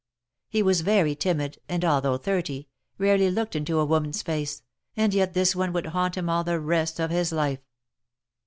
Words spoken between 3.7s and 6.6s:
a woman's face, and yet this one would haunt him all the